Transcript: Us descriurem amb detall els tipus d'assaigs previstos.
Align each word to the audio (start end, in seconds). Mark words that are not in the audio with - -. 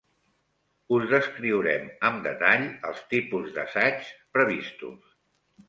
Us 0.95 1.05
descriurem 1.11 1.85
amb 2.09 2.25
detall 2.29 2.67
els 2.93 3.05
tipus 3.13 3.55
d'assaigs 3.61 4.11
previstos. 4.39 5.17